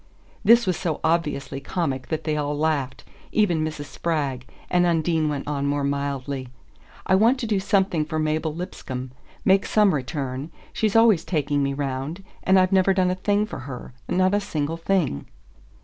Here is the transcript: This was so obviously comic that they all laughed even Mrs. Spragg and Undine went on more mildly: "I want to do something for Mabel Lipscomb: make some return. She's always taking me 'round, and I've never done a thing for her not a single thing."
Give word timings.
This 0.43 0.65
was 0.65 0.77
so 0.77 0.99
obviously 1.03 1.59
comic 1.59 2.07
that 2.07 2.23
they 2.23 2.35
all 2.35 2.57
laughed 2.57 3.03
even 3.31 3.63
Mrs. 3.63 3.85
Spragg 3.85 4.47
and 4.67 4.83
Undine 4.83 5.29
went 5.29 5.47
on 5.47 5.67
more 5.67 5.83
mildly: 5.83 6.47
"I 7.05 7.13
want 7.13 7.37
to 7.39 7.45
do 7.45 7.59
something 7.59 8.05
for 8.05 8.17
Mabel 8.17 8.51
Lipscomb: 8.51 9.11
make 9.45 9.63
some 9.63 9.93
return. 9.93 10.51
She's 10.73 10.95
always 10.95 11.23
taking 11.23 11.61
me 11.61 11.75
'round, 11.75 12.23
and 12.41 12.57
I've 12.59 12.71
never 12.71 12.95
done 12.95 13.11
a 13.11 13.13
thing 13.13 13.45
for 13.45 13.59
her 13.59 13.93
not 14.09 14.33
a 14.33 14.39
single 14.39 14.77
thing." 14.77 15.27